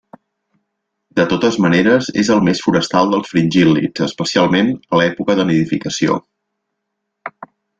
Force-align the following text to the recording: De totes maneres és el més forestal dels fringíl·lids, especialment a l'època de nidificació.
De 1.19 1.25
totes 1.33 1.57
maneres 1.65 2.07
és 2.21 2.31
el 2.35 2.41
més 2.47 2.63
forestal 2.69 3.11
dels 3.13 3.31
fringíl·lids, 3.33 4.05
especialment 4.09 4.73
a 4.95 5.03
l'època 5.03 5.37
de 5.41 5.47
nidificació. 5.51 6.19